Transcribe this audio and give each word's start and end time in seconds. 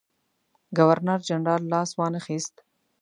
ګورنرجنرال 0.77 1.63
لاس 1.71 1.89
وانه 1.97 2.19
خیست. 2.25 2.55